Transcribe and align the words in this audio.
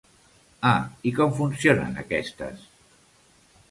Ah 0.69 0.79
i 1.11 1.13
com 1.19 1.37
funcionen 1.43 2.03
aquestes? 2.07 2.69